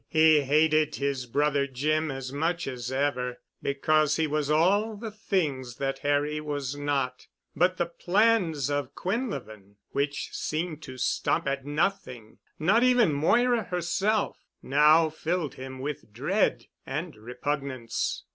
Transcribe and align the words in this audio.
He 0.09 0.41
hated 0.41 0.95
his 0.95 1.27
brother 1.27 1.67
Jim 1.67 2.09
as 2.09 2.33
much 2.33 2.65
as 2.65 2.91
ever, 2.91 3.39
because 3.61 4.15
he 4.15 4.25
was 4.25 4.49
all 4.49 4.95
the 4.95 5.11
things 5.11 5.75
that 5.75 5.99
Harry 5.99 6.41
was 6.41 6.75
not, 6.75 7.27
but 7.55 7.77
the 7.77 7.85
plans 7.85 8.71
of 8.71 8.95
Quinlevin 8.95 9.75
which 9.91 10.29
seemed 10.31 10.81
to 10.81 10.97
stop 10.97 11.45
at 11.45 11.67
nothing, 11.67 12.39
not 12.57 12.81
even 12.81 13.13
Moira 13.13 13.65
herself, 13.65 14.39
now 14.63 15.09
filled 15.11 15.53
him 15.53 15.77
with 15.77 16.11
dread 16.11 16.65
and 16.83 17.15
repugnance. 17.15 18.23